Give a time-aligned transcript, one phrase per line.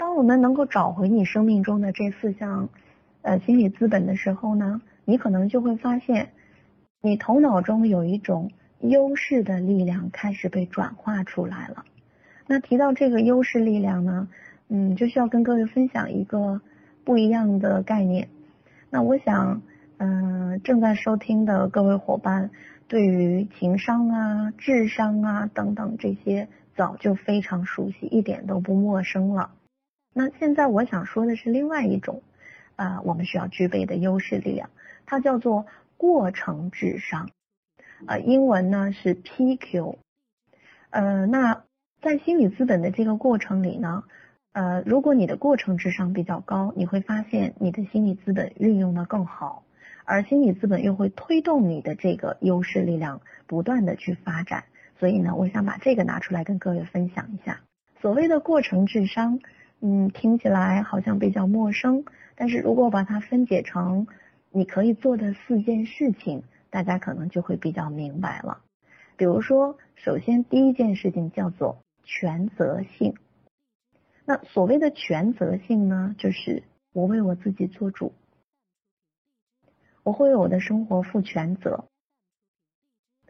[0.00, 2.70] 当我们能够找回你生命中的这四项
[3.20, 6.30] 呃心理资本的时候呢，你可能就会发现，
[7.02, 11.84] 你头脑中有一种优势的力量开始被转化出来了。
[12.46, 14.28] 那提到这个优势力量呢，
[14.70, 16.62] 嗯，就需要跟各位分享一个
[17.04, 18.30] 不一样的概念。
[18.88, 19.60] 那我想，
[19.98, 22.48] 嗯，正在收听的各位伙伴，
[22.88, 29.50] 对于情商啊、智商啊等等这些，早就非常熟悉，一点都不陌生了。
[30.12, 32.22] 那现在我想说的是另外一种，
[32.76, 34.70] 啊，我们需要具备的优势力量，
[35.06, 37.30] 它叫做过程智商，
[38.06, 39.96] 呃，英文呢是 PQ，
[40.90, 41.64] 呃，那
[42.02, 44.04] 在心理资本的这个过程里呢。
[44.52, 49.62] 呃，如果你的过程智商比较高，你会发现你的心理资本运用的更好，
[50.04, 54.64] 而心理资本又会推动你的这个优势力量不断的去发展。
[54.98, 57.60] 所以呢，我想把这个拿出来跟各位分享一下。
[58.00, 59.38] 所谓的过程智商，
[59.82, 64.06] 嗯，听起来好像比较陌生，但是如果把它分解成
[64.50, 68.62] 你可以做的四件事情，大家可能就会比较明白了。
[69.16, 73.14] 比如说，首先第一件事情叫做全责性。
[74.26, 78.12] 那所谓的全责性呢，就是我为我自己做主，
[80.02, 81.86] 我会为我的生活负全责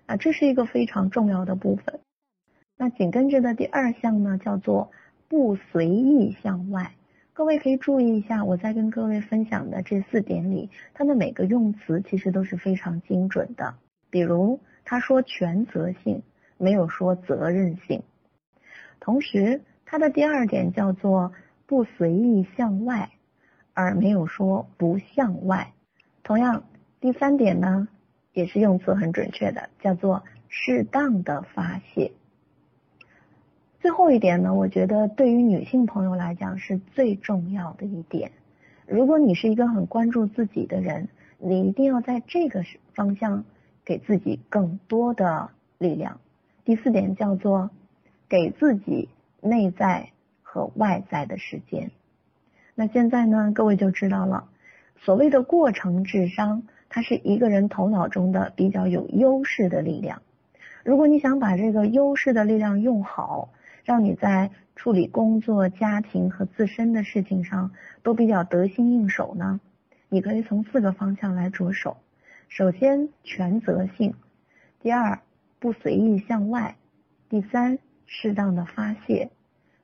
[0.07, 2.01] 啊，这是一个非常重要的部分。
[2.77, 4.91] 那紧跟着的第二项呢，叫做
[5.31, 6.93] 不随意向外。
[7.33, 13.75] 各位可以注意一下，我在跟各位分享的这四点里，它的每个用词其实都是非常精准的。
[14.11, 16.23] 比如他说全责性，
[16.59, 18.03] 没有说责任性，
[18.99, 19.63] 同时。
[19.93, 21.33] 它的第二点叫做
[21.67, 23.11] 不随意向外，
[23.75, 25.73] 而没有说不向外。
[26.23, 26.63] 同样，
[27.01, 27.89] 第三点呢
[28.33, 32.13] 也是用词很准确的，叫做适当的发泄。
[33.81, 38.33] 最后一点呢，我觉得对于女性朋友来讲是最重要的一点。
[38.87, 42.65] 如果你是一个很关注自己的人，你一定要在这个
[42.95, 43.45] 方向
[43.85, 46.21] 给自己更多的力量。
[46.65, 47.71] 第四点叫做
[48.29, 49.09] 给自己。
[49.43, 50.11] 内在
[50.43, 51.93] 和外在的时间，
[52.75, 53.53] 那现在呢？
[53.55, 54.51] 各位就知道了。
[54.99, 60.21] 所谓的过程智商，它是一个人头脑中的比较有优势的力量。
[60.85, 63.49] 如果你想把这个优势的力量用好，
[63.91, 67.73] 让你在处理工作、家庭和自身的事情上
[68.05, 69.59] 都比较得心应手呢，
[70.09, 71.97] 你可以从四个方向来着手。
[72.49, 74.13] 首先，全责性；
[74.81, 75.19] 第二，
[75.59, 76.77] 不随意向外；
[77.29, 77.81] 第三。
[78.07, 79.31] 适当的发泄，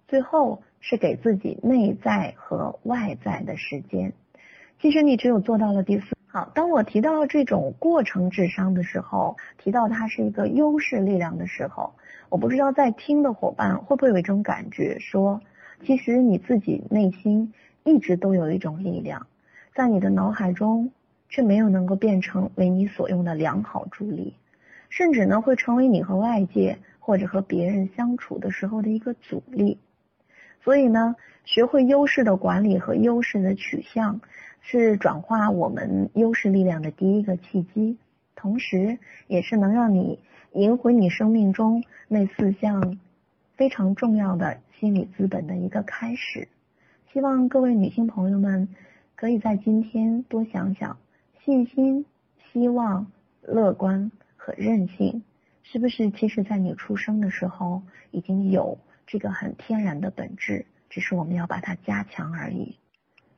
[0.07, 4.13] 最后是给自己内在和外在的时间。
[4.81, 6.16] 其实你只有做到了第四。
[6.37, 11.95] 好，当我提到这种过程智商的时候，提到它是一个优势力量的时候，
[12.29, 15.41] 我不知道在听的伙伴会不会有一种感觉，说
[15.83, 17.55] 其实你自己内心
[17.85, 19.27] 一直都有一种力量，
[19.75, 20.93] 在你的脑海中
[21.31, 24.35] 却没有能够变成为你所用的良好助力，
[24.91, 26.77] 甚至呢会成为你和外界。
[26.99, 29.79] 或者和别人相处的时候的一个阻力，
[30.65, 31.15] 所以呢，
[31.45, 34.21] 学会优势的管理和优势的取向，
[34.69, 37.99] 是转化我们优势力量的第一个契机，
[38.35, 40.19] 同时也是能让你
[40.55, 42.99] 赢回你生命中那四项
[43.55, 46.49] 非常重要的心理资本的一个开始。
[47.13, 48.69] 希望各位女性朋友们
[49.15, 50.99] 可以在今天多想想
[51.45, 52.05] 信心、
[52.53, 53.07] 希望、
[53.43, 55.23] 乐观和韧性。
[55.63, 62.77] 是不是其实，在你出生的时候已经有这个很天然的本质，只是我们要把它加强而已。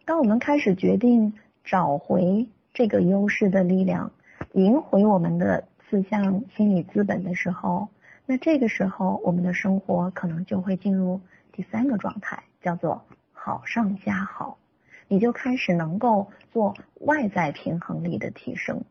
[0.09, 4.11] 当我们开始决定找回这个优势的力量，
[4.55, 7.89] 赢回我们的四项心理资本的时候，
[8.25, 11.21] 那这个时候我们的生活可能就会进入
[11.53, 13.05] 第三个状态，叫做
[13.35, 14.57] 好上加好。
[15.09, 18.85] 你就开始能够做外在平衡力的提升。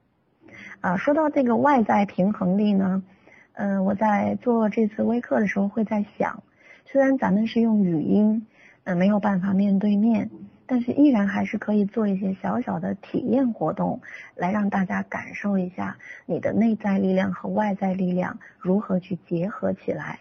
[0.82, 3.02] 啊，说到这个外在平衡力呢？
[3.54, 6.44] 嗯，我在做这次微课的时候会在想，
[6.86, 8.46] 虽然咱们是用语音，
[8.88, 10.30] 嗯，没有办法面对面，
[10.66, 14.00] 但是依然还是可以做一些小小的体验活动，
[14.34, 20.19] 来让大家感受一下你的内在力量和外在力量如何去结合起来。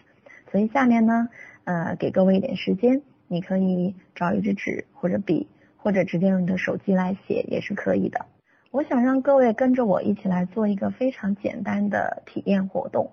[0.51, 1.29] 所以下面呢，
[1.63, 5.47] 呃，给各位一点时间，你可以找一支纸或者笔，
[5.77, 8.25] 或者直接用你的手机来写也是可以的。
[8.71, 13.11] 我想让各位跟着我一起来做一个非常简单的体验活动。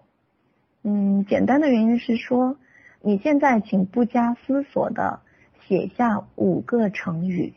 [0.82, 2.56] 嗯，简单的原因是说，
[3.00, 5.20] 你现在请不加思索的
[5.66, 7.54] 写下五个成语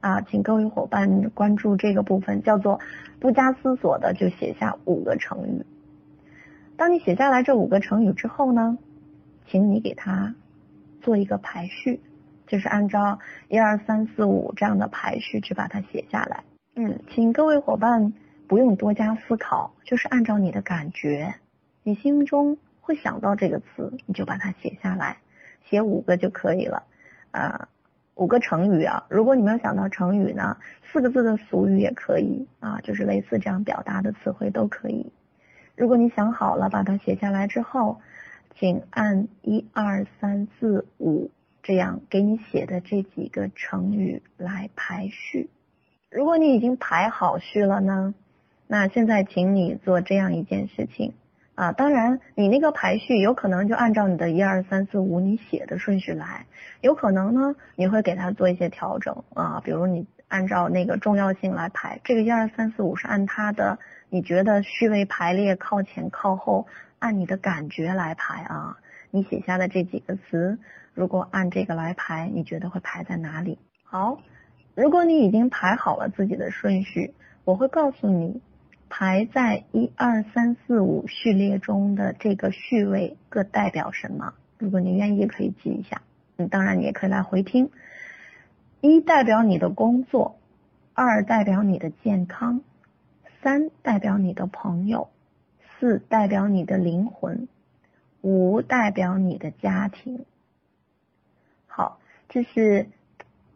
[0.00, 2.80] 啊，请各位伙伴关注这个部分，叫做
[3.18, 5.64] 不加思索的就写下五个成语。
[6.76, 8.78] 当你写下来这五个成语之后呢，
[9.48, 10.34] 请你给它
[11.00, 12.00] 做一个排序，
[12.46, 13.18] 就是按照
[13.48, 16.44] 一二三四五这样的排序去把它写下来。
[16.74, 18.12] 嗯，请各位伙伴
[18.46, 21.34] 不用多加思考，就是按照你的感觉，
[21.82, 25.18] 你心中会想到这个词，你就把它写下来，
[25.68, 26.84] 写五个就可以了。
[27.32, 27.68] 啊，
[28.14, 30.56] 五个成语啊，如果你没有想到成语呢，
[30.92, 35.12] 四个字的俗语也可以啊，就是类似这样表达的词汇都可以。
[35.74, 38.00] 如果你想好了，把它写下来之后，
[38.58, 41.30] 请按一二三四五。
[41.64, 45.48] 这样给你写的这几个成语来排序。
[46.10, 48.14] 如果你已经排好序了呢，
[48.66, 51.14] 那现在请你做这样一件事情
[51.62, 51.72] 啊。
[51.72, 56.46] 当然，你那个排序有可能就按照你的一二三四五你写的顺序来，
[56.80, 59.60] 有可能呢你会给它做一些调整啊。
[59.64, 63.78] 比如你按照那个重要性来排，这个一二三四五是按它的
[64.08, 66.66] 你觉得序位排列靠前靠后，
[66.98, 68.78] 按你的感觉来排啊。
[69.10, 70.58] 你写下的这几个词。
[70.94, 73.58] 如果按这个来排，你觉得会排在哪里？
[73.82, 74.18] 好，
[74.74, 78.42] 如果你已经排好了自己的顺序，我会告诉你，
[78.94, 84.34] 排在一二三四五序列中的这个序位各代表什么。
[84.58, 86.02] 如果你愿意，可以记一下。
[86.36, 87.70] 嗯，当然你也可以来回听。
[88.82, 90.36] 一代表你的工作，
[90.92, 92.60] 二代表你的健康，
[93.40, 95.08] 三代表你的朋友，
[95.80, 97.48] 四代表你的灵魂，
[98.20, 100.26] 五代表你的家庭。
[101.66, 101.98] 好，
[102.28, 102.88] 这是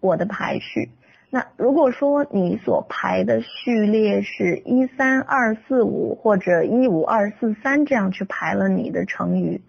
[0.00, 0.88] 我的排序。
[1.28, 9.60] 那如果说你所排的序列是一三二四五或者一五二四三这样去排了你的成语，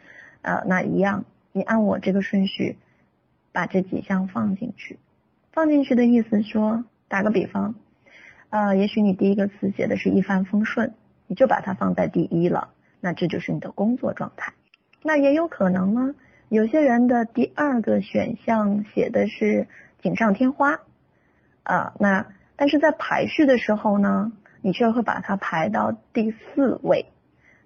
[0.42, 2.77] 呃，那一样，你按我这个顺序
[3.51, 5.00] 把这几项放进去。
[5.51, 7.74] 放进去的意思说，打个比方，
[8.51, 10.94] 呃，也许你第一个词写的是一帆风顺，
[11.25, 12.69] 你就把它放在第一了，
[13.01, 14.54] 那这就是你的工作状态。
[15.01, 16.13] 那也有可能呢。
[16.50, 19.68] 有些人的第二个选项写的是
[20.01, 20.80] 锦上添花，
[21.68, 22.25] 啊，那
[22.56, 24.31] 但是在排序的时候呢，
[24.62, 27.08] 你却会把它排到第四位。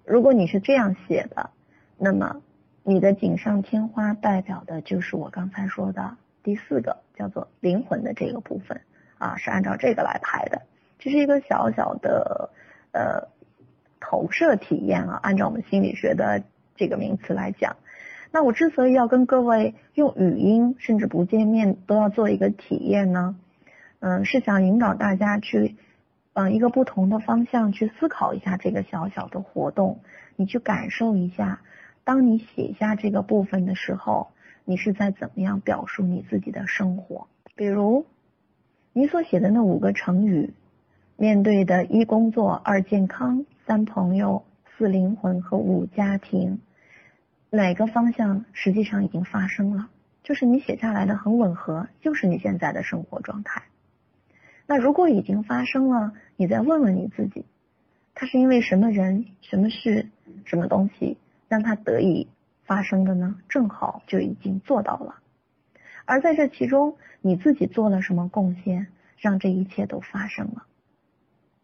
[0.04, 1.50] 如果你是这样写的，
[1.98, 2.42] 那么
[2.82, 8.80] 你的锦上添花代表的就是我刚才说的第四个，叫做灵魂的这个部分
[9.18, 10.62] 啊，是按照这个来排的。
[10.98, 12.50] 这是一个小小的
[12.90, 13.28] 呃
[14.00, 16.42] 投射体验啊，按照我们心理学的
[16.74, 17.76] 这个名词来讲。
[18.32, 23.36] 那我之所以要跟各位用语音，甚至不见面都要做一个体验呢，
[24.04, 25.76] 嗯，是想引导大家去，
[26.32, 30.00] 嗯，一个不同的方向去思考一下这个小小的活动，
[30.34, 31.60] 你去感受一下，
[32.02, 34.32] 当你写下这个部分的时候，
[34.64, 37.28] 你是在怎么样表述你自己的生活？
[37.54, 38.04] 比如，
[38.92, 40.52] 你所写的那五个成语，
[41.16, 44.42] 面对的一工作、二健康、三朋友、
[44.76, 46.60] 四灵魂和五家庭。
[47.50, 49.90] 哪个方向实际上已经发生了？
[50.24, 53.62] 就是你写下来的很吻合，就是你现在的生活状态。
[54.72, 57.44] 那如果已经发生了，你再问问你自己，
[58.14, 60.08] 它是因为什么人、什么事、
[60.46, 62.26] 什么东西让它得以
[62.64, 63.36] 发生的呢？
[63.50, 65.16] 正好就已经做到了。
[66.06, 68.86] 而在这其中，你自己做了什么贡献，
[69.18, 70.64] 让这一切都发生了？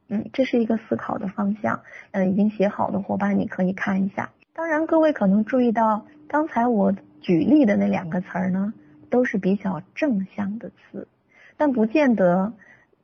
[0.09, 1.81] 嗯，这是一个思考的方向。
[2.11, 4.29] 嗯，已经写好的伙伴，你可以看一下。
[4.53, 8.75] 当然，各位可能注意到，刚才我举例的那两个词儿呢，
[9.09, 11.09] 都是比较正向的词，
[11.57, 12.53] 但不见得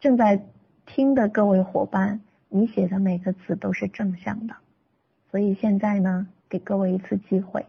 [0.04, 0.44] 正在
[0.84, 2.20] 听的各位伙伴，
[2.50, 4.54] 你写的每个词都是正向的。
[5.30, 7.64] 所以现在呢，给各位一次机会，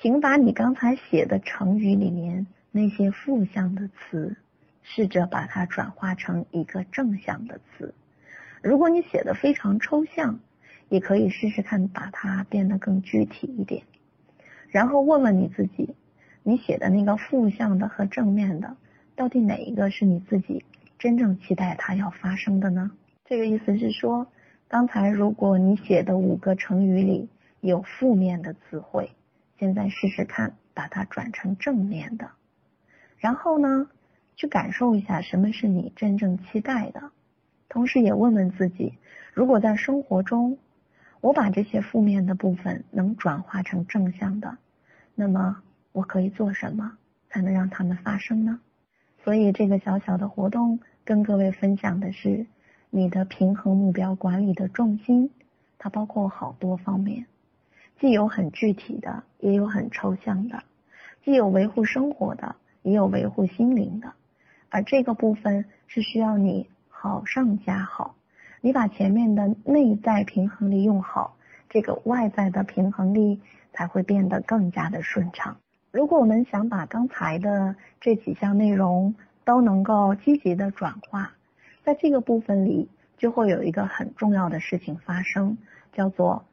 [0.00, 4.36] 请把你刚才写的成语里面那些负向的词，
[4.84, 7.96] 试着把它转化成一个正向的词。
[8.62, 10.38] 如果你写的非常抽象，
[10.88, 13.82] 也可以试试看，把它变得更具体一点，
[14.68, 15.96] 然后问问你自己，
[16.44, 18.76] 你写的那个负向的和正面的，
[19.16, 20.64] 到底哪一个是你自己
[21.00, 22.92] 真正期待它要发生的呢？
[23.24, 24.26] 这个意思是说，
[24.68, 27.30] 刚才如果你写的五个成语里
[27.60, 29.10] 有负面的词汇，
[29.58, 32.30] 现在试试看把它转成正面的，
[33.16, 33.88] 然后呢，
[34.36, 37.10] 去感受一下什么是你真正期待的，
[37.70, 38.92] 同时也问问自己，
[39.32, 40.58] 如果在生活中。
[41.22, 44.56] 我把这些负面的部分能转化成正向的，
[45.14, 46.96] 那么我可以做什么
[47.28, 48.58] 才能让它们发生呢？
[49.22, 52.46] 所以这个小小的活动跟各位分享的是，
[52.88, 55.30] 你的平衡目标管理的重心，
[55.78, 57.26] 它包括好多方面，
[58.00, 60.62] 既有很具体的，也有很抽象的，
[61.24, 64.12] 既有维护生活的，也有维护心灵的，
[64.70, 68.14] 而这个部分是需要你好上加好。
[68.62, 71.36] 你把前面的内在平衡力用好，
[71.68, 73.40] 这个外在的平衡力
[73.72, 75.56] 才会变得更加的顺畅。
[75.92, 81.32] 如果我们想把刚才的这几项内容都能够积极的转化，
[81.82, 85.58] 在这个部分里就会有一个很重要的事情发生，
[85.92, 86.44] 叫做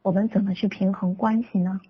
[0.00, 1.80] 我们怎么去平衡关系呢？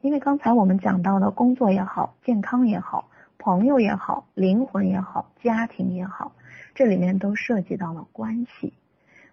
[0.00, 3.08] 因为刚才我们讲到的工作也好，健康也好，
[3.38, 6.32] 朋友也好，灵魂也好，家庭也好，
[6.74, 8.72] 这里面都涉及到了关系，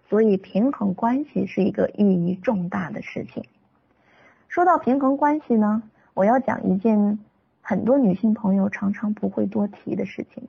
[0.08, 3.42] 所以平衡关系是一个意义重大的事情。
[4.46, 5.82] 说到平衡关系呢，
[6.14, 7.18] 我要讲一件
[7.60, 10.48] 很多女性朋友常常不会多提的事情。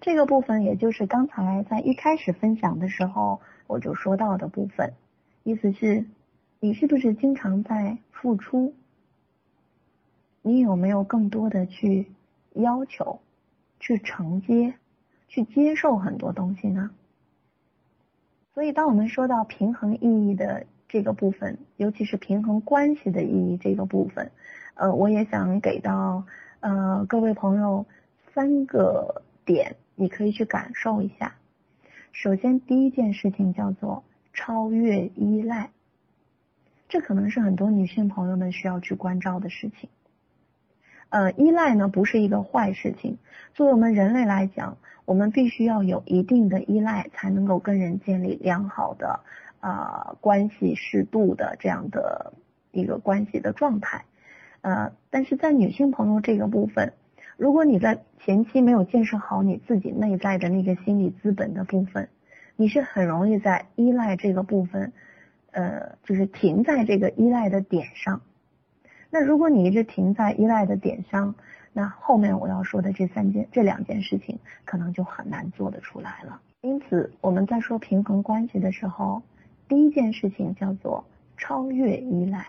[0.00, 4.94] 这个部分也就是刚才在一开始分享的时候我就说到的部分，
[5.42, 6.06] 意思是，
[6.58, 8.74] 你是不是经常在付出？
[10.42, 12.10] 你有没有更多的去
[12.54, 13.20] 要求、
[13.78, 14.74] 去承接、
[15.28, 16.90] 去接受很多东西呢？
[18.54, 24.32] 所以，当我们说到平衡意义的这个部分，尤其是平衡关系的意义这个部分，
[24.80, 26.24] 呃，我也想给到
[26.60, 27.84] 呃各位朋友
[28.32, 31.34] 三个点，你可以去感受一下。
[32.12, 35.68] 首先，第一件事情叫做超越依赖，
[36.88, 39.90] 这可能是很多女性朋友们需要去关照的事情。
[41.10, 43.18] 呃，依赖呢不是一个坏事情。
[43.52, 49.20] 作为我们人类来讲，我们必须要有一定的依赖，才能够跟人建立良好的
[49.60, 52.32] 啊关系、适度的这样的
[52.72, 54.06] 一个关系的状态。
[54.62, 56.92] 呃，但是在女性朋友这个部分，
[57.36, 62.08] 如果你在前期没有建设好你自己内在的那个心理资本的部分，
[62.56, 64.92] 你是很容易在依赖这个部分，
[65.52, 68.20] 呃，就是停在这个依赖的点上。
[69.10, 71.34] 那如果你一直停在依赖的点上，
[71.72, 76.40] 那后面我要说的这三件、这两件事情，可能就很难做得出来了。
[76.60, 79.22] 因此，我们在说平衡关系的时候，
[79.68, 81.04] 第一件事情叫做
[81.38, 82.46] 超越依赖。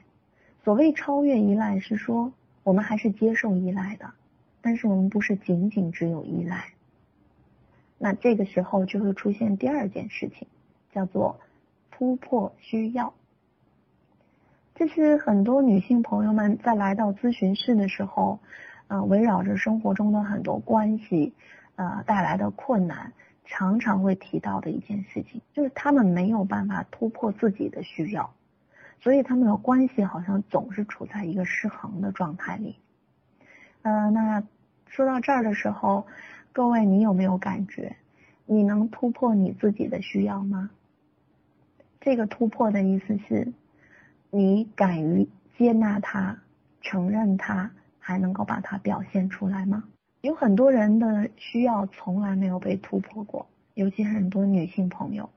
[0.64, 2.32] 所谓超越依赖，是说
[2.64, 4.12] 我们还是接受依赖的，
[4.62, 6.66] 但是我们不是仅仅只有依赖。
[7.98, 10.48] 那这个时候就会出现第二件事情，
[10.92, 11.40] 叫做
[11.92, 13.14] 突破需要。
[14.76, 18.40] 这是很多女性朋友们在来到咨询室的时候，
[18.88, 21.34] 呃，围绕着生活中的很多关系，
[21.76, 23.14] 呃，带来的困难，
[23.46, 28.34] 常常会提到的一件事情，就是她们没有办法突破自己的需要，
[29.02, 32.78] 所以他们的关系好像总是处在一个失衡的状态里。
[33.82, 34.42] 呃，那
[34.88, 36.08] 说到这儿的时候，
[36.54, 37.98] 各位你有没有感觉，
[38.46, 40.70] 你能突破你自己的需要吗？
[42.00, 43.52] 这个突破的意思是。
[44.34, 45.28] 你敢于
[45.58, 46.40] 接纳他，
[46.80, 49.84] 承认他，还能够把它表现出来吗？
[50.22, 55.30] 有很多人的需要从来没有被突破过，尤其很多女性朋友，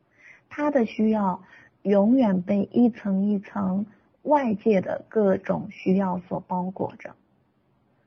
[0.49, 1.42] 她的需要
[1.85, 3.85] 永远被一层一层
[4.23, 7.14] 外界的各种需要所包裹着，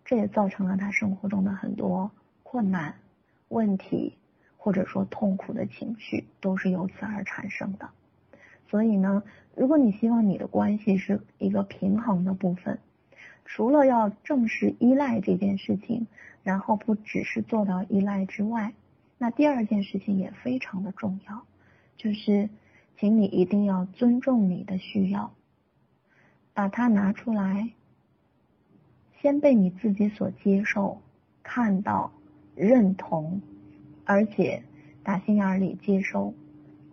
[0.04, 2.10] 这也造成了他生活中的很多
[2.42, 2.96] 困难、
[3.50, 4.18] 问题，
[4.58, 7.88] 或者说痛苦的情绪，都是由此而产生的。
[8.68, 9.22] 所以呢，
[9.56, 12.80] 如果你希望你的关系是一个平衡的部分，
[13.46, 16.08] 除了要正视依赖这件事情，
[16.42, 18.74] 然后不只是做到依赖之外，
[19.20, 21.44] 那第二件事情也非常的重要，
[21.96, 22.50] 就是
[23.00, 25.34] 请你一定要尊重你的需要，
[26.54, 27.72] 把它拿出来，
[29.22, 31.02] 先被你自己所接受、
[31.44, 32.12] 看到、
[32.56, 33.42] 认同，
[34.06, 34.64] 而且
[35.04, 36.34] 打心眼里接收，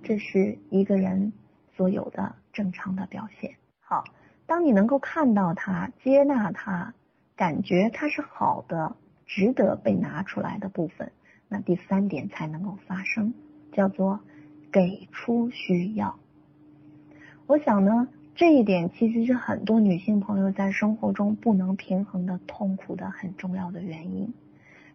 [0.02, 1.32] 这是一个人。
[1.76, 3.56] 所有的正常的表现。
[3.80, 4.04] 好，
[4.46, 6.94] 当你能够看到它、接纳它，
[7.34, 8.94] 感觉它是好的、
[9.26, 11.11] 值得被拿出来的部分，
[11.49, 13.34] 那第三点才能够发生，
[13.73, 14.20] 叫做
[14.75, 16.16] 给出需要。
[17.47, 24.35] 我想呢，这一点其实是很多女性朋友在生活中不能平衡的痛苦的很重要的原因。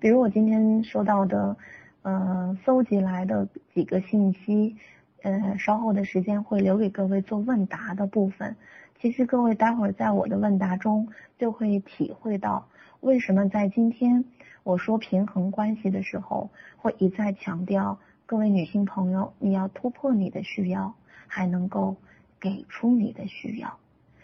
[0.01, 1.55] 比如我今天收到的，
[2.01, 4.75] 呃，搜集来的几个信息。
[5.21, 8.57] 呃，稍后的时间会留给各位做问答的部分。
[8.99, 11.07] 其实各位待会儿在我的问答中
[11.37, 12.67] 就会体会到，
[12.99, 14.25] 为什么在今天
[14.63, 17.97] 我说平衡关系的时候，会一再强调
[18.29, 20.93] 各位女性朋友，你要突破你的需要，
[21.25, 21.95] 还能够
[22.39, 23.79] 给出你的需要。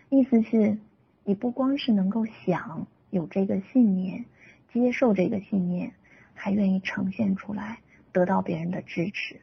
[0.10, 0.78] 意思是，
[1.24, 4.24] 你不光是能够想有这个信念，
[4.72, 5.92] 接受这个信念，
[6.36, 7.80] 还愿意呈现出来，
[8.12, 9.42] 得到别人的支持。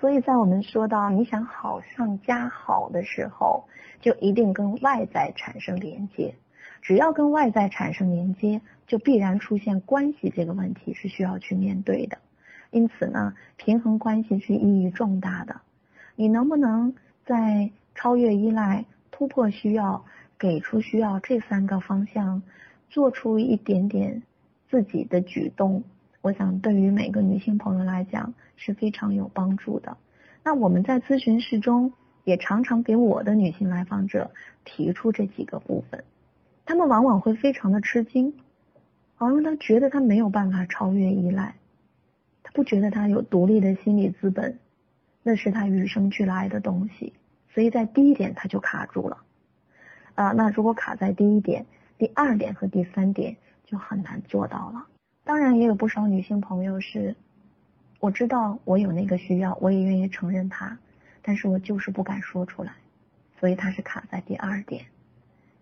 [0.00, 3.68] 所以在我们说到你想好上加好的时候，
[4.00, 6.34] 就一定跟外在产生连接。
[6.82, 12.18] 只要跟外在产生连接，就必然出现关系这个问题是需要去面对的。
[12.70, 15.60] 因此呢，平衡关系是意义重大的。
[16.16, 20.04] 你能不能在超越依赖、突破需要、
[20.38, 22.42] 给出需要这三个方向
[22.88, 24.22] 做出一点点
[24.68, 25.82] 自己的举动，
[26.20, 29.96] 我想对于每个女性朋友来讲是非常有帮助的。
[30.42, 31.92] 那我们在咨询室中
[32.24, 34.30] 也常常给我的女性来访者
[34.64, 36.04] 提出这几个部分，
[36.64, 38.34] 她们往往会非常的吃惊，
[39.16, 41.54] 好像她觉得她没有办法超越依赖，
[42.42, 44.58] 他不觉得他有独立的心理资本，
[45.22, 47.12] 那是他与生俱来的东西，
[47.52, 49.18] 所以在第一点他就卡住了。
[50.14, 51.66] 啊，那如果卡在第一点。
[52.00, 54.86] 第二点和第三点就很难做到了。
[55.22, 57.14] 当然，也有不少女性朋友是，
[57.98, 60.78] 我知道我有那个需要，我也愿意承认它，
[61.20, 62.72] 但是我就是不敢说出来，
[63.38, 64.86] 所以它是卡在第二点。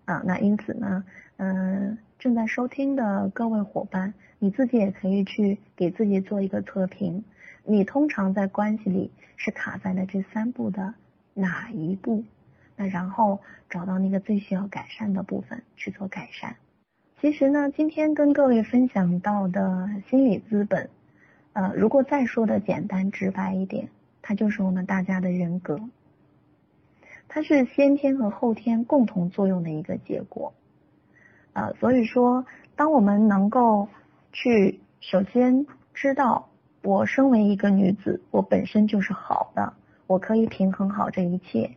[0.04, 1.04] 啊，那因此呢，
[1.38, 7.25] 嗯，正在收听的各位伙伴，你自己也可以去给自己做一个测评，
[7.64, 10.95] 你通常在关系里是卡在了这三步的
[11.35, 12.25] 哪一步？
[12.76, 16.54] 那然后找到那个最需要改善的部分去做改善。
[17.21, 20.88] 其实呢，今天跟各位分享到的心理资本，
[21.52, 23.88] 呃，如果再说的简单直白一点，
[24.23, 25.80] 它就是我们大家的人格，
[27.26, 30.54] 它是先天和后天共同作用的一个结果。
[31.54, 33.88] 呃，所以说，当我们能够
[34.32, 36.49] 去首先知道，
[36.82, 39.73] 我身为一个女子，我本身就是好的，
[40.06, 41.76] 我可以平衡好这一切。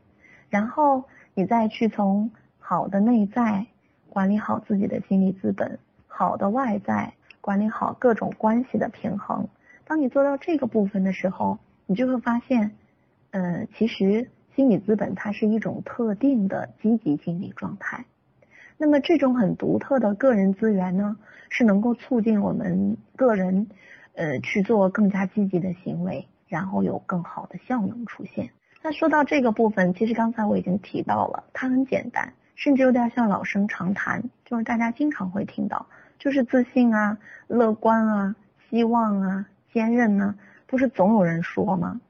[0.49, 1.03] 然后
[1.33, 3.65] 你再去从好的内在
[4.09, 9.47] 管理好自己的心理资本，好的外在管理好各种关系的平衡。
[9.85, 12.75] 当你做到这个部分的时候，你就会发现，
[13.31, 18.05] 呃，其实心理资本它是一种特定的积极心理状态。
[18.81, 21.15] 那么这种很独特的个人资源呢，
[21.49, 23.67] 是能够促进我们个人，
[24.15, 28.49] 呃，去做更加积极的行为，然后有更好的效能出现。
[28.81, 35.85] 那说到这个部分，其实刚才我已经提到了，它很简单，甚至有点像老生常谈，就是大家经常会听到，
[36.17, 38.35] 就是自信啊、乐观啊、
[38.67, 40.33] 希望啊、坚韧呢，
[40.65, 42.01] 不是总有人说吗？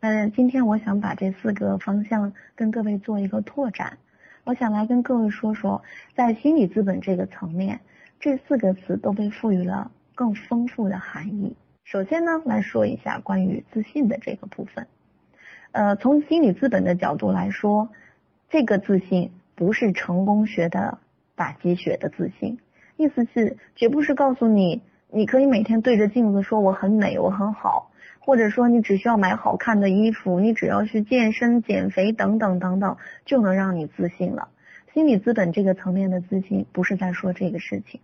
[0.00, 3.96] 那今天我想把这四个方向跟各位做一个拓展，
[4.44, 5.82] 我想来跟各位说说，
[6.14, 7.80] 在心理资本这个层面，
[8.18, 11.56] 这四个词都被赋予了更丰富的含义。
[11.84, 14.86] 首先呢，来说一下关于自信的这个部分。
[15.72, 17.88] 呃，从心理资本的角度来说，
[18.48, 20.98] 这个自信不是成功学的
[21.36, 22.58] 打鸡血的自信，
[22.96, 27.89] 意思是绝不是告诉你，你可以每天对着镜子说我很美，我很好，
[28.20, 34.48] 或者说你只需要买好看的衣服，你只要去健身、减肥等等等等，就能让你自信了。
[34.94, 38.00] 心理资本这个层面的自信，不是在说这个事情，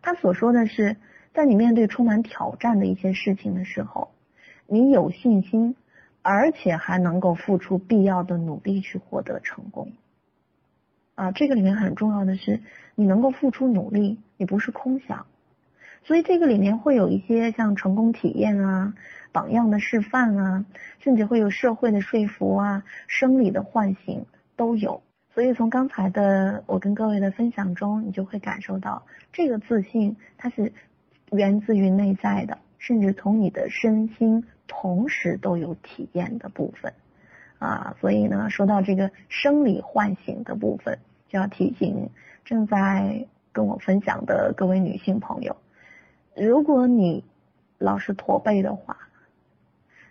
[0.00, 0.96] 他所说的是，
[1.34, 4.08] 在你面对充满挑战的一些事情的时候，
[4.66, 5.76] 你有信心。
[6.26, 9.92] 而且还能够付出必要的努力去获得成功，
[11.16, 12.62] 啊，这个里面很重要的是
[12.94, 15.26] 你能够付出努力，你不是空想，
[16.04, 18.94] 所以这个里面会有一些像成功体验啊、
[19.32, 20.64] 榜样的示范啊，
[21.00, 25.02] 甚至会有社会的说服啊、生理的唤醒都有。
[25.34, 30.72] 所以从刚才的我跟各位的分享中，你就会感受到这个自信它是
[31.32, 34.44] 源自于内在的，甚至从你的身心。
[34.66, 36.94] 同时都有体验的部分
[37.58, 42.08] 啊，所以呢，说到这个生理唤醒的部分，就要提醒
[42.46, 45.54] 正在跟我分享的各位女性朋友，
[46.36, 47.24] 如果你
[47.78, 48.96] 老是驼背的话，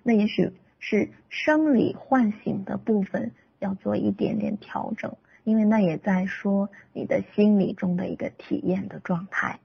[0.03, 9.59] 那也许是生理唤醒的部分要做一点点调整，因为那也在说你的心理中的一个体验的状态。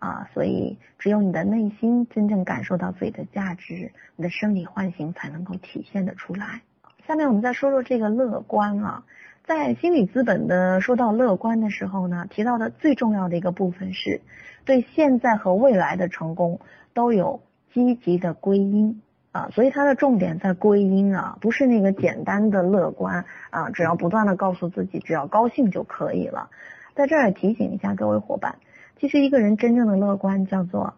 [0.00, 6.60] 啊，所以只有你的内心真正感受到自己的价值，你的生理唤醒才能够体现的出来。
[7.06, 9.02] 下面我们再说说这个乐观啊，
[9.46, 14.22] 在心理资本的说到乐观的时候呢，提到的最重要的一个部分是
[14.64, 16.60] 对现在和未来的成功
[16.94, 19.02] 都有积极的归因
[19.32, 26.48] 啊，所以它的重点在归因啊，不是那个简单的乐观啊，只要不断的告诉自己只要高兴就可以了。
[26.94, 28.56] 在这儿也提醒一下各位伙伴。
[28.98, 30.94] 其实一个人真正的乐观，叫做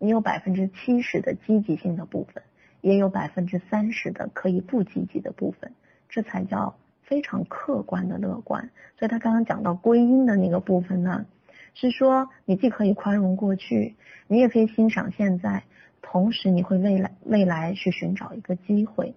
[0.00, 2.42] 你有百分之七十的积极性的部分，
[2.80, 5.70] 也有百分之三十的可以不积极的部分，
[6.08, 6.74] 这才叫
[7.04, 8.70] 非常客观的乐观。
[8.98, 11.26] 所以他刚刚讲到归因的那个部分呢，
[11.74, 13.94] 是说你既可以宽容过去，
[14.26, 15.64] 你也可以欣赏现在，
[16.02, 19.14] 同时你会未来未来去寻找一个机会。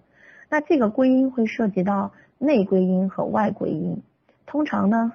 [0.48, 4.02] 那这个归因会涉及到内归因和外归因，
[4.46, 5.12] 通常呢。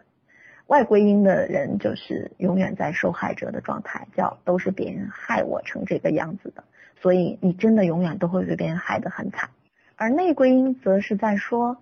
[0.68, 6.64] 外归因的人就是永远在受害者的状态，叫都是别人害我成这个样子的，
[7.02, 9.50] 所以你真的永远都会被别人害得很惨。
[9.98, 11.78] 而内归因则是在说，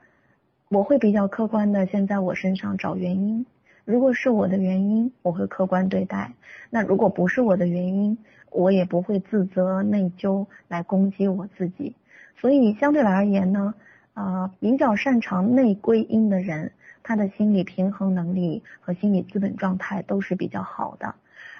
[0.71, 3.45] 我会比较客观的先在我身上找原因，
[3.83, 6.31] 如果是我的原因，我会客观对待；
[6.69, 8.17] 那如果不是我的原因，
[8.51, 11.97] 我也不会自责内疚来攻击我自己。
[12.39, 13.73] 所以相对而言呢，
[14.13, 16.71] 啊，比较擅长内归因的人，
[17.03, 21.15] 他的心理平衡能力和心理资本状态都是比较好的。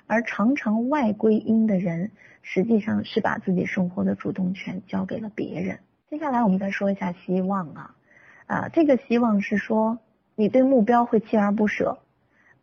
[0.07, 2.11] 而常常外归因的人，
[2.43, 5.79] 实际上是把自己生活的主动权交给了别人。
[6.09, 7.93] 接下来我们再说一下希望啊，
[8.51, 9.97] 啊，这个希望是说
[10.35, 11.99] 你对目标会锲而不舍。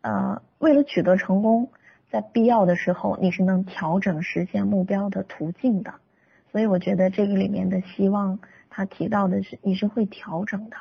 [0.01, 1.71] 呃，为了取得成功，
[2.11, 5.95] 在必要的时候，你是能调整实现目标的途径的。
[6.51, 8.37] 所以我觉得这个里面的希望，
[8.69, 10.77] 他提到的是你是会调整的，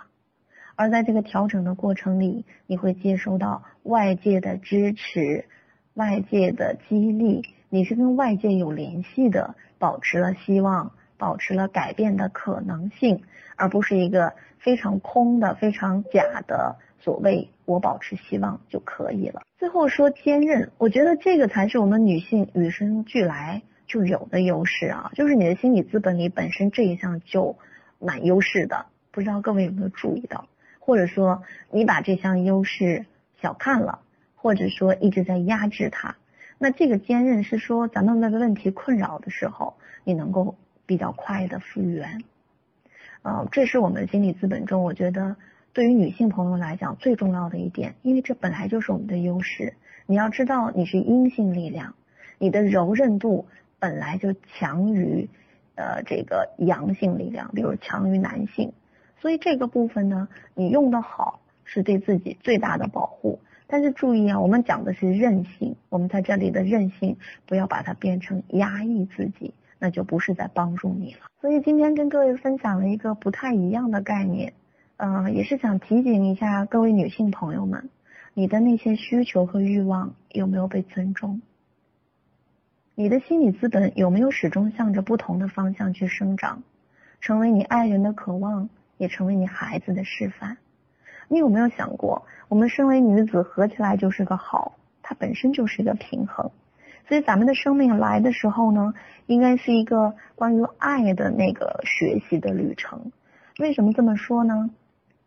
[0.77, 5.47] 而在这个调整的过程里，你会接收到外界的支持、
[5.94, 13.22] 外界的激励，你是跟外界有联系的，保持了希望，保持了改变的可能性，
[13.57, 16.76] 而不是一个非常空的、非常假的。
[17.00, 19.42] 所谓我保持希望就可以了。
[19.57, 27.57] 最后说坚韧，我觉得这个才是我们女性与生俱来就有的优势啊，就是你的心理资本里本身这一项就
[27.98, 28.87] 蛮优势的。
[29.11, 30.48] 不知道各位有没有注意到，
[30.81, 33.07] 或者说你把这项优势
[33.40, 34.00] 小看了，
[34.35, 36.16] 或者说一直在压制它。
[36.59, 40.57] 那这个坚韧是说咱们那个问题困扰的时候，你能够
[40.88, 42.24] 比较快的复原。
[43.22, 45.37] 啊，这是我们心理资本中，我觉得。
[45.74, 49.74] 对于女性朋友来讲，最重要的一点，因为这本来就是我们的优势。
[50.07, 51.94] 你要知道，你是阴性力量，
[52.38, 53.46] 你的柔韧度
[53.79, 55.29] 本来就强于
[55.77, 58.72] 呃这个阳性力量，比如强于男性。
[59.20, 63.38] 所以这个部分呢，你用的好是对自己最大的保护。
[63.68, 71.20] 但是注意啊，我们讲的是韧性，我们在这里的韧性不要把它变成压抑自己，那就不是在帮助你了。
[71.40, 74.52] 所以今天跟各位分享了一个不太一样的概念。
[74.96, 77.88] 嗯，也是想提醒一下各位女性朋友们，
[78.34, 81.40] 你的那些需求和欲望有没有被尊重？
[82.96, 86.64] 你的心理资本有没有始终向着不同的方向去生长，
[87.20, 90.56] 成为你爱人的渴望，也成为你孩子的示范？
[91.28, 96.50] 你有没有想过，我们身为女子合起来就是个好，它本身就是一个平衡。
[97.09, 98.92] 所以咱们的生命来的时候呢，
[99.25, 103.11] 应该是一个关于爱的那个学习的旅程。
[103.59, 104.68] 为什么这么说呢？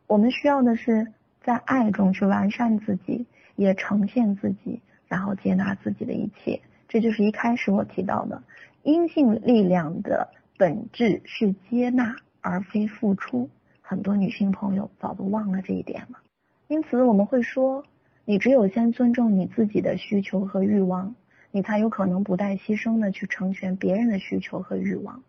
[0.06, 1.08] 我们需要的是
[1.42, 6.62] 在爱中去完善自己，也呈现自己，然后接纳自己的一切。
[6.88, 8.44] 这就是一开始我提到的，
[8.84, 13.50] 阴性力量的本质是接纳而非付出。
[13.82, 16.20] 很多女性朋友早都忘了这一点了。
[16.68, 17.84] 因此我们会说，
[18.24, 21.16] 你只有先尊重你自己的需求和欲望，
[21.52, 25.22] 你才有可能不带牺牲的去成全别人的需求和欲望。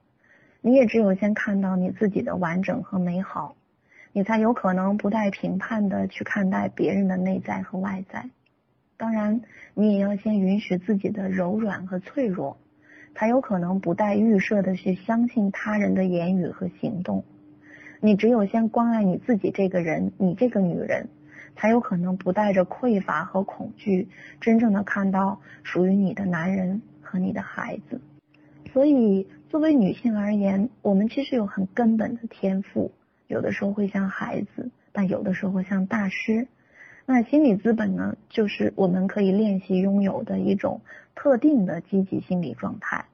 [0.61, 3.56] 你也只有先看到你自己的完整和美好。
[4.14, 8.28] 你才有可能不带评判的去看待别人的内在和外在，
[8.98, 9.40] 当然，
[9.72, 12.58] 你也要先允许自己的柔软和脆弱，
[13.14, 17.24] 才有可能不带预设的去相信他人的言语和行动。
[18.00, 21.08] 你只有先关爱你自己这个人，你这个女人，
[21.57, 24.09] 才有可能不带着匮乏和恐惧，
[24.41, 28.01] 真正的看到属于你的男人和你的孩子。
[28.73, 32.91] 所以，作为女性而言，我们其实有很根本的天赋。
[33.27, 36.47] 有的时候会像孩子，但有的时候像大师。
[37.05, 40.81] 那心理资本呢，就是我们可以练习拥有的一种
[41.15, 43.05] 特定的积极心理状态。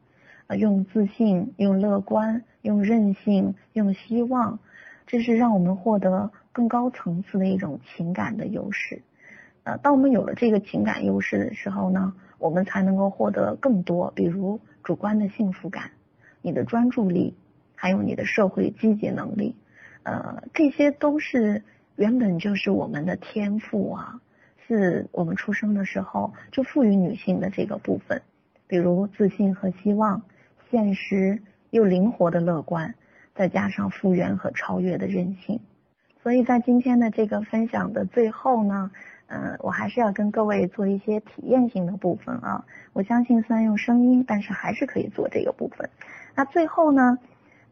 [0.46, 4.58] 呃，用自信，用乐观，用韧性，用希望，
[5.06, 9.00] 这是让我们获得更高层次的一种情感的优势。
[9.62, 15.92] 呃，当我们有了这个情感优势的时候呢，我们才能够获得更多，比如主观的幸福感、
[16.42, 17.36] 你的专注力，
[17.76, 19.54] 还有你的社会积极能力。
[20.02, 21.62] 呃，这些都是
[21.94, 24.20] 原本就是我们的天赋啊，
[24.66, 28.20] 是我们出生的时候就赋予女性的这个部分，
[28.66, 30.20] 比如自信和希望，
[30.72, 31.40] 现实
[31.70, 32.96] 又灵活的乐观，
[33.36, 35.60] 再加上复原和超越的韧性。
[36.22, 38.90] 所以在今天的这个分享的最后呢，
[39.28, 42.64] 嗯，我还是要跟各位做一些体验性的部分啊。
[42.92, 45.88] 我相信虽然用声音，但是还是可以做这个部分。
[46.34, 47.18] 那最后呢，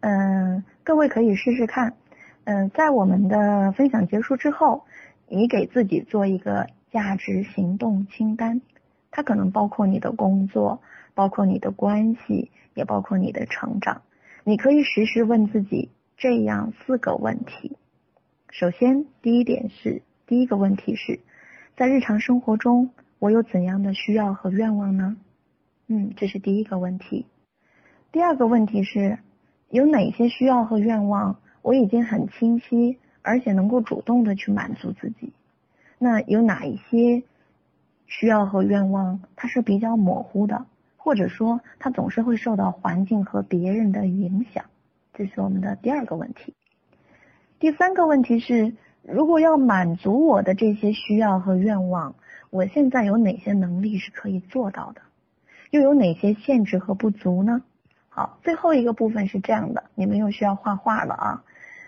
[0.00, 1.94] 嗯，各位可以试试看。
[2.44, 4.84] 嗯，在我们的分享结束之后，
[5.28, 8.60] 你给自己做一个价值行动清单，
[9.10, 10.80] 它可能包括你的工作，
[11.14, 14.02] 包括你的关系，也包括你的成长。
[14.44, 17.76] 你可以时时问自己这样四个问题。
[18.58, 21.20] 首先，第一点是，第一个问题是，
[21.76, 22.88] 在日常生活中，
[23.18, 25.18] 我有怎样的需要和愿望呢？
[25.88, 27.26] 嗯，这是第一个问题。
[28.12, 29.18] 第二个问题是，
[29.68, 31.38] 有哪些需要和愿望？
[31.60, 35.34] 我已经很清晰，而且能够主动的去满足自己。
[35.98, 37.24] 那有哪一些
[38.06, 40.64] 需要和愿望它是比较模糊的，
[40.96, 44.64] 或者说它总是会受到环境和别人的影响？
[45.12, 46.54] 这是我们的第二个问题。
[47.58, 52.14] 第三个问题是，如果要满足我的这些需要和愿望，
[52.50, 55.00] 我现在有哪些能力是可以做到的？
[55.70, 57.62] 又有哪些限制和不足呢？
[58.10, 61.44] 好，最后一个部分是这样的，你们又需要画画了啊。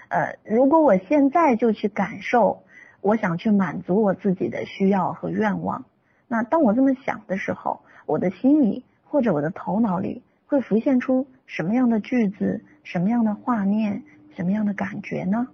[0.09, 2.63] 呃，如果我现在就去感受，
[3.03, 5.85] 我想去满足我自己的需要和愿望，
[6.29, 14.03] 那当我这么想的时候，我的心里或者我的头脑里会浮现出什么样的句子、什么样的画面、
[14.35, 15.47] 什么样的感觉呢？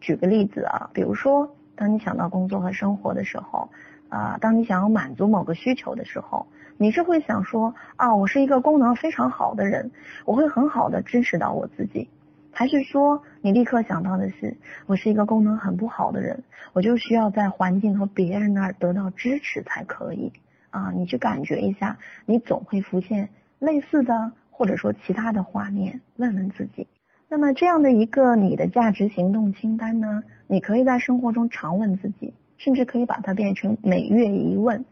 [0.00, 3.68] 举个例子啊，比如说，当你想到工作和生活的时候，
[4.08, 9.90] 啊，当你想要满足某个需求的时候，你是会想说啊，我是一个功能非常好的人，
[10.24, 12.08] 我会很好的支持到我自己。
[12.50, 14.56] 还是说，你立刻想到的是，
[14.86, 20.32] 我是一个功能很不好的人，我就需要在环境和别人那儿得到支持才可以
[20.70, 20.90] 啊？
[20.96, 26.88] 你去感觉一下，你总会浮现类似的或者说其他的画面，问问自己。
[27.28, 34.84] 那么这样的一个你的价值行动清单呢，你可以在生活中常问自己，甚至可以把它变成每月一问。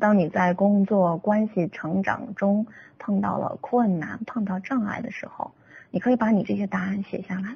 [0.00, 2.66] 当你在工作、关系、成长中
[2.98, 5.52] 碰到了困难、碰到障碍的时候。
[5.90, 7.54] 你可以把你这些答案写下来，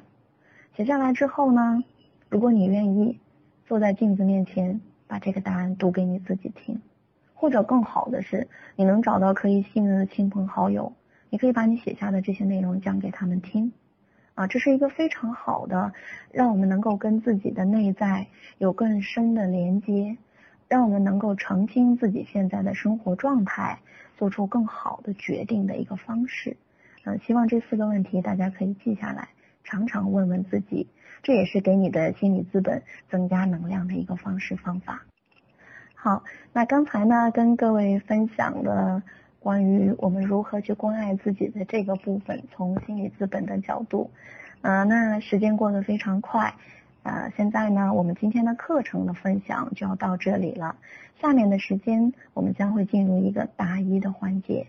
[0.73, 1.83] 写下来之后呢，
[2.29, 3.19] 如果你愿意，
[3.65, 6.79] 坐在镜子面前把这个答案读给你自己听，
[7.33, 10.93] 或者更好的是，你能找到可以信任的亲朋好友，
[11.29, 13.73] 你可以把你写下的这些内容讲给他们听，
[14.39, 15.91] 啊，这是一个非常好的，
[16.31, 20.15] 让我们能够跟自己的内在有更深的连接，
[20.69, 23.79] 让我们能够澄清自己现在的生活状态，
[24.17, 26.55] 做出更好的决定的一个方式。
[27.03, 29.27] 嗯，希望这四个问题大家可以记下来，
[29.65, 30.87] 常常问问自己，
[31.21, 35.01] 这也是给你的心理资本增加能量的一个方式方法。
[35.95, 36.23] 好，
[36.53, 39.03] 那刚才呢跟各位分享了
[39.39, 44.11] 关于我们如何去关爱自己的这个部分，从心理资本的角度，
[44.61, 46.53] 啊，那时间过得非常快，
[47.03, 50.75] 啊，现在呢我们今天的课程的分享就要到这里了，
[51.21, 54.67] 下面的时间我们将会进入一个答疑的环节。